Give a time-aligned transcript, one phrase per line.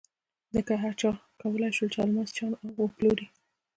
[0.55, 1.09] ځکه چې هر چا
[1.41, 3.27] کولای شول چې الماس چاڼ او وپلوري.